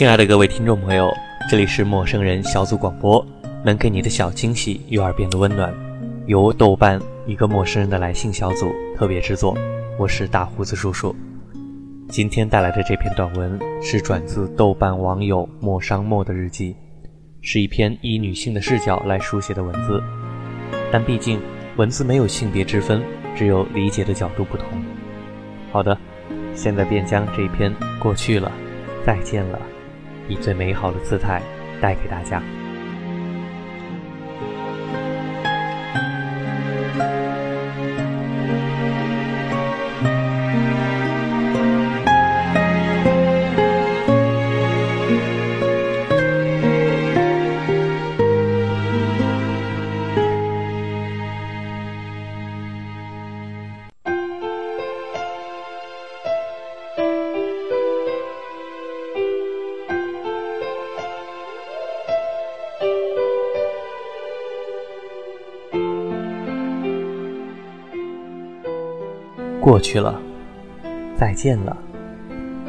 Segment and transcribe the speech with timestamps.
[0.00, 1.14] 亲爱的各位听众朋友，
[1.50, 3.22] 这里是陌生人小组广播，
[3.62, 5.70] 能给你的小惊喜与耳边的温暖，
[6.24, 9.54] 由豆瓣一个陌生人的来信小组特别制作。
[9.98, 11.14] 我是大胡子叔叔，
[12.08, 16.74] 今天带来的这篇短文是转自豆瓣网友莫商莫的日记，
[17.42, 20.02] 是一篇以女性的视角来书写的文字，
[20.90, 21.38] 但毕竟
[21.76, 23.02] 文字没有性别之分，
[23.36, 24.66] 只有理解的角度不同。
[25.70, 25.94] 好的，
[26.54, 28.50] 现在便将这篇过去了，
[29.04, 29.60] 再见了。
[30.30, 31.42] 以最美好的姿态
[31.82, 32.40] 带给大家。
[69.70, 70.20] 过去了，
[71.16, 71.76] 再见了，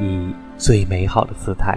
[0.00, 1.76] 以最美好的姿态。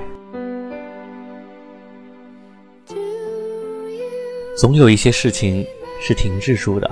[4.57, 5.67] 总有一些事情
[5.99, 6.89] 是停滞住的，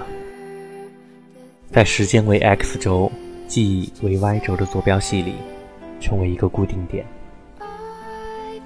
[1.72, 3.10] 在时间为 x 轴、
[3.48, 5.36] 记忆为 y 轴的坐标系里，
[6.02, 7.06] 成为一个固定点。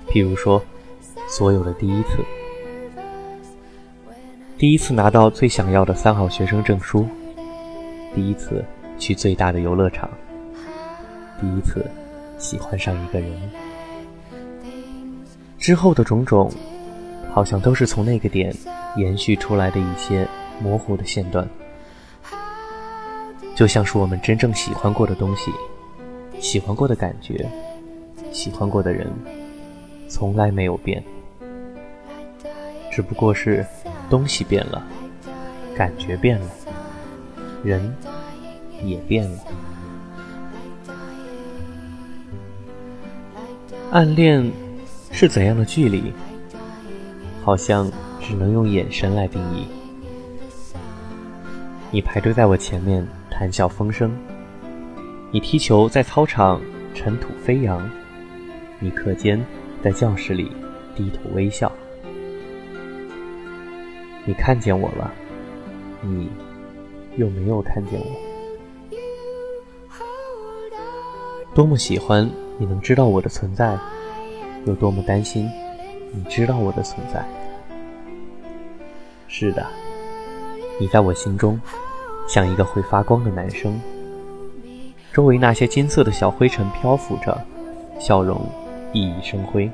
[0.08, 0.59] 譬如说，
[1.30, 2.17] 所有的第一次，
[4.58, 7.06] 第一次拿到最想要的三好学生证书，
[8.16, 8.66] 第一次。
[9.02, 10.08] 去最大的游乐场，
[11.40, 11.84] 第一次
[12.38, 13.32] 喜欢上一个人，
[15.58, 16.52] 之后的种种，
[17.34, 18.56] 好像都是从那个点
[18.96, 20.28] 延续出来的一些
[20.62, 21.50] 模糊的线段，
[23.56, 25.52] 就像是我们真正喜欢过的东西，
[26.40, 27.50] 喜欢过的感觉，
[28.32, 29.11] 喜欢过的人，
[30.08, 31.04] 从来没有变，
[32.92, 33.66] 只不过是
[34.11, 34.86] 东西变了，
[35.76, 36.45] 感觉变了，
[37.64, 37.92] 人。
[38.83, 39.39] 也变了。
[43.92, 44.52] 暗恋
[45.11, 46.14] 是怎样的距离？
[47.43, 49.65] 好像只能用眼神来定义。
[51.89, 54.09] 你排队在我前面，谈笑风生；
[55.31, 56.61] 你踢球在操场，
[56.93, 57.81] 尘土飞扬；
[58.80, 59.43] 你课间
[59.83, 60.52] 在教室里
[60.95, 61.69] 低头微笑。
[64.23, 65.11] 你看见我了，
[66.02, 66.30] 你
[67.17, 68.30] 又没有看见我。
[71.54, 73.78] 多么喜欢你能知道我的存在，
[74.66, 75.50] 有多么担心
[76.14, 77.26] 你知道我的存在。
[79.28, 79.66] 是的，
[80.80, 81.60] 你在我心中
[82.26, 83.78] 像一个会发光的男生，
[85.11, 87.38] 周围那些金色的小灰尘漂浮着，
[88.00, 88.42] 笑容
[88.94, 89.70] 熠熠生辉。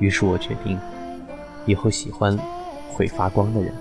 [0.00, 0.76] 于是我决定，
[1.64, 2.36] 以后喜欢
[2.92, 3.72] 会发光的人。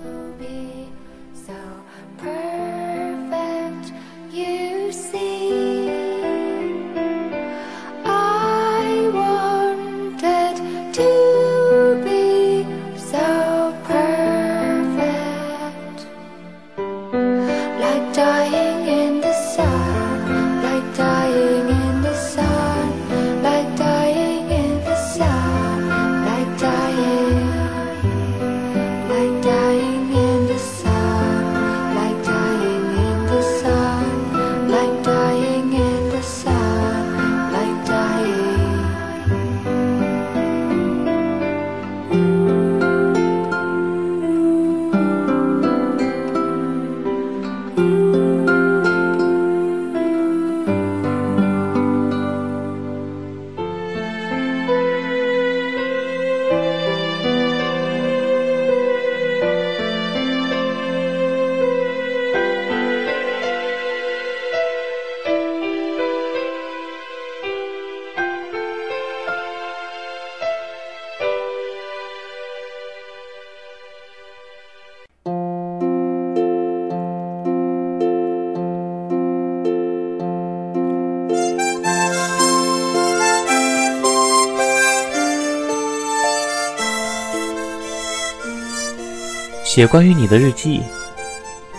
[89.79, 90.81] 写关于你的日记，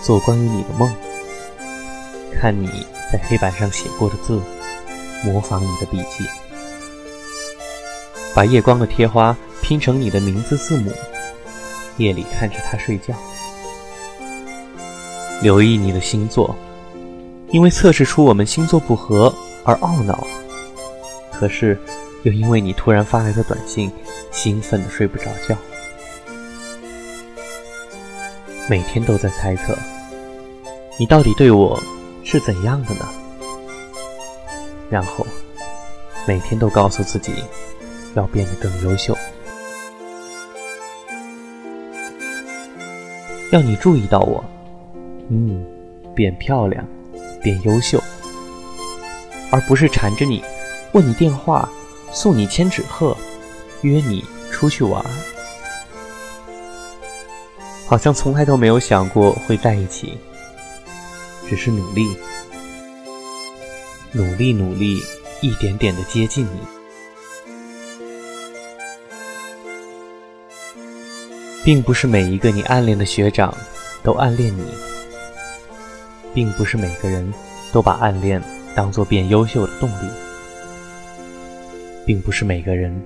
[0.01, 0.91] 做关于你的梦，
[2.33, 2.67] 看你
[3.13, 4.41] 在黑板上写过的字，
[5.23, 6.25] 模仿你的笔记，
[8.35, 10.91] 把夜光的贴花拼成你的名字字母，
[11.99, 13.15] 夜里看着它睡觉，
[15.43, 16.57] 留意你的星座，
[17.51, 19.31] 因为测试出我们星座不合
[19.63, 20.27] 而懊恼，
[21.31, 21.79] 可是
[22.23, 23.93] 又因为你突然发来的短信，
[24.31, 25.55] 兴奋的睡不着觉。
[28.71, 29.77] 每天都在猜测，
[30.97, 31.77] 你到底对我
[32.23, 33.09] 是怎样的呢？
[34.89, 35.27] 然后
[36.25, 37.33] 每天都告诉自己，
[38.15, 39.19] 要变得更优秀，
[43.51, 44.45] 要你注意到我，
[45.31, 45.67] 嗯，
[46.15, 46.87] 变漂亮，
[47.43, 48.01] 变优秀，
[49.51, 50.45] 而不是缠着你，
[50.93, 51.69] 问你电话，
[52.13, 53.17] 送你千纸鹤，
[53.83, 55.05] 约你出去玩。
[57.91, 60.17] 好像从来都没有想过会在一起，
[61.49, 62.07] 只是努力，
[64.13, 65.03] 努力，努力，
[65.41, 66.61] 一点点的接近你，
[71.65, 73.53] 并不是每一个你暗恋的学长
[74.05, 74.63] 都暗恋你，
[76.33, 77.35] 并不是每个人
[77.73, 78.41] 都把暗恋
[78.73, 80.09] 当做变优秀的动力，
[82.07, 82.97] 并不是每个人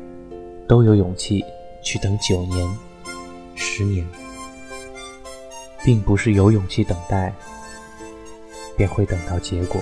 [0.68, 1.42] 都有勇气
[1.82, 2.68] 去等九年、
[3.54, 4.06] 十年。
[5.84, 7.32] 并不是有勇气等待，
[8.76, 9.80] 便会等到结果。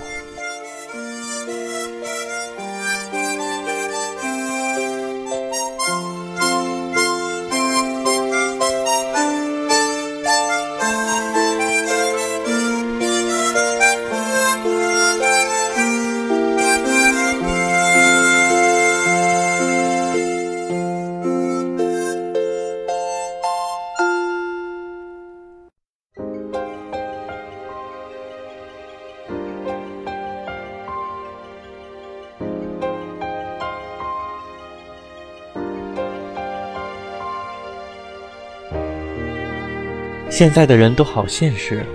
[40.42, 41.86] 现在的人都好现实，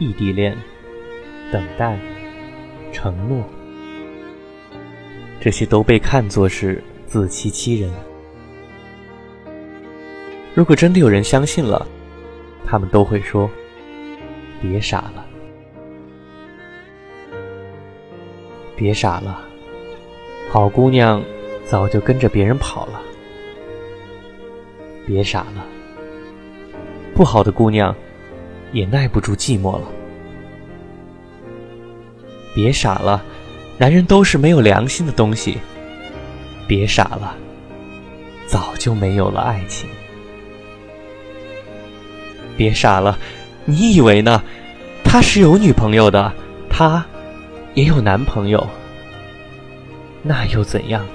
[0.00, 0.58] 异地恋、
[1.52, 1.96] 等待、
[2.92, 3.44] 承诺，
[5.38, 7.88] 这些都被看作是自欺欺人。
[10.52, 11.86] 如果真的有人相信了，
[12.66, 13.48] 他们都会说
[14.60, 15.24] ：“别傻了，
[18.74, 19.44] 别傻了，
[20.50, 21.22] 好姑娘
[21.66, 23.00] 早就跟着别人跑了，
[25.06, 25.64] 别傻了。”
[27.16, 27.96] 不好的姑娘，
[28.72, 29.84] 也耐不住寂寞了。
[32.54, 33.24] 别傻了，
[33.78, 35.56] 男人都是没有良心的东西。
[36.68, 37.34] 别傻了，
[38.46, 39.88] 早就没有了爱情。
[42.54, 43.18] 别傻了，
[43.64, 44.42] 你以为呢？
[45.02, 46.30] 他是有女朋友的，
[46.68, 47.02] 他
[47.72, 48.66] 也有男朋友，
[50.22, 51.06] 那又怎样？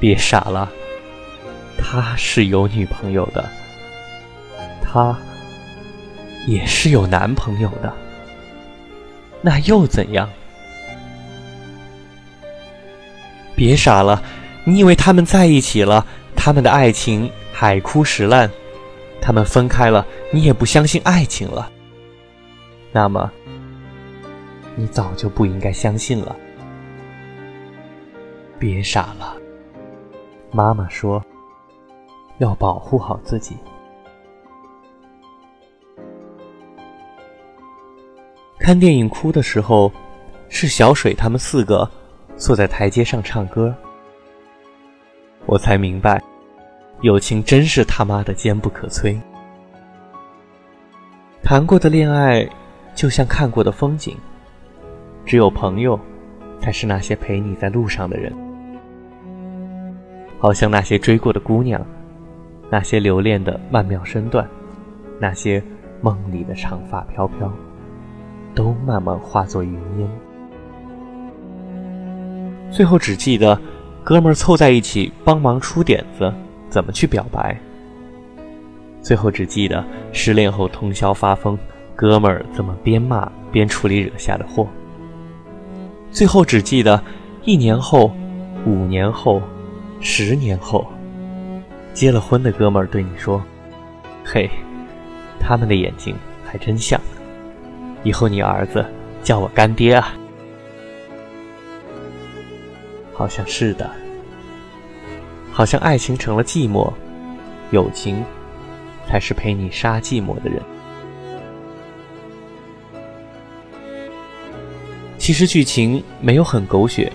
[0.00, 0.68] 别傻了。
[1.82, 3.50] 他是有女朋友的，
[4.80, 5.14] 他
[6.46, 7.92] 也是有男朋友的，
[9.42, 10.26] 那又怎样？
[13.54, 14.22] 别傻了，
[14.64, 18.48] 你以为他们在一起了，他们的爱情海枯石烂；
[19.20, 21.70] 他们分开了，你也不相信爱情了。
[22.90, 23.30] 那么，
[24.76, 26.34] 你早就不应该相信了。
[28.58, 29.36] 别傻了，
[30.50, 31.22] 妈妈说。
[32.38, 33.56] 要保护好自己。
[38.58, 39.90] 看电影哭的时候，
[40.48, 41.90] 是小水他们四个
[42.36, 43.74] 坐在台阶上唱歌，
[45.46, 46.22] 我才明白，
[47.00, 49.18] 友情真是他妈的坚不可摧。
[51.42, 52.48] 谈过的恋爱，
[52.94, 54.16] 就像看过的风景，
[55.26, 55.98] 只有朋友，
[56.60, 58.32] 才是那些陪你在路上的人，
[60.38, 61.84] 好像那些追过的姑娘。
[62.72, 64.48] 那些留恋的曼妙身段，
[65.20, 65.62] 那些
[66.00, 67.52] 梦里的长发飘飘，
[68.54, 70.08] 都慢慢化作云烟。
[72.70, 73.60] 最后只记得，
[74.02, 76.32] 哥们儿凑在一起帮忙出点子，
[76.70, 77.54] 怎么去表白。
[79.02, 81.58] 最后只记得失恋后通宵发疯，
[81.94, 84.66] 哥们儿怎么边骂边处理惹下的祸。
[86.10, 86.98] 最后只记得，
[87.44, 88.10] 一年后，
[88.64, 89.42] 五年后，
[90.00, 90.86] 十年后。
[91.94, 93.42] 结了婚的哥们儿对你说
[94.24, 94.50] ：“嘿，
[95.38, 97.00] 他们的眼睛还真像。
[98.02, 98.84] 以后你儿子
[99.22, 100.14] 叫我干爹啊。”
[103.14, 103.88] 好像是的，
[105.52, 106.90] 好像爱情成了寂寞，
[107.70, 108.24] 友情
[109.06, 110.60] 才是陪你杀寂寞的人。
[115.18, 117.12] 其实剧情没有很狗血，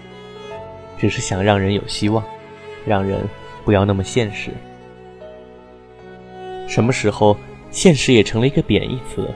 [0.98, 2.24] 只是想让人有希望，
[2.86, 3.20] 让人
[3.66, 4.52] 不要那么现实。
[6.68, 7.36] 什么时候，
[7.72, 9.28] 现实也成了一个贬义词，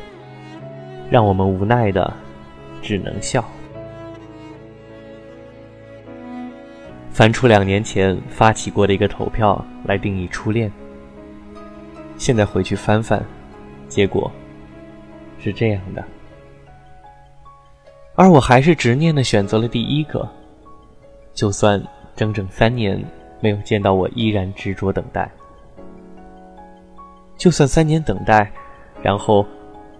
[1.09, 2.13] 让我们无奈的
[2.81, 3.43] 只能笑。
[7.09, 10.71] 翻出两年前发起过的一个投票来定义初恋。
[12.17, 13.23] 现在回去翻翻，
[13.87, 14.31] 结果
[15.39, 16.03] 是这样的。
[18.15, 20.27] 而我还是执念的选择了第一个，
[21.33, 21.81] 就算
[22.15, 23.03] 整整三年
[23.39, 25.29] 没有见到我，依然执着等待。
[27.41, 28.51] 就算三年等待，
[29.01, 29.43] 然后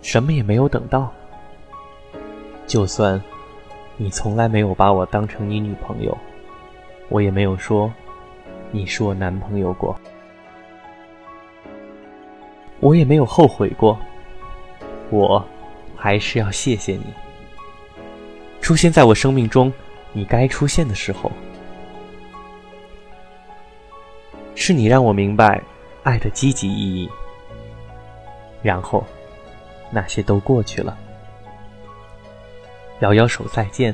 [0.04, 1.12] 什么也没有等到。
[2.68, 3.20] 就算
[3.98, 6.16] 你从来没有把我当成你女朋友，
[7.10, 7.92] 我也没有说
[8.70, 10.00] 你是我男朋友过。
[12.80, 13.98] 我也没有后悔过，
[15.10, 15.44] 我
[15.96, 17.06] 还是要谢谢你，
[18.62, 19.74] 出现在我生命中，
[20.14, 21.32] 你该出现的时候，
[24.54, 25.60] 是你让我明白
[26.04, 27.10] 爱的积极意义，
[28.62, 29.04] 然后
[29.90, 30.98] 那些都过去了，
[33.00, 33.94] 摇摇手再见，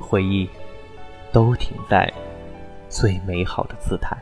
[0.00, 0.48] 回忆
[1.32, 2.12] 都停在
[2.88, 4.16] 最美好的姿态。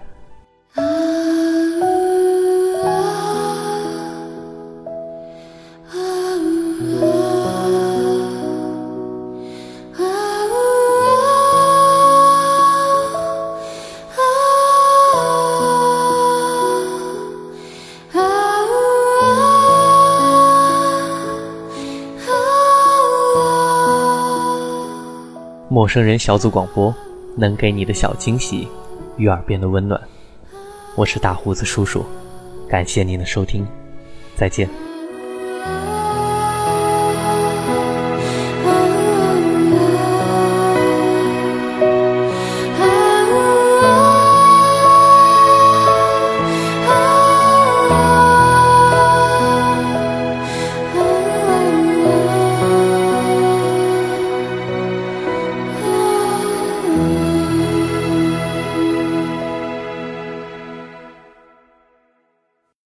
[25.73, 26.95] 陌生人小组广播，
[27.35, 28.69] 能给你的小惊喜
[29.17, 29.99] 与耳边的温暖。
[30.95, 32.05] 我是大胡子叔叔，
[32.69, 33.67] 感谢您的收听，
[34.37, 34.69] 再见。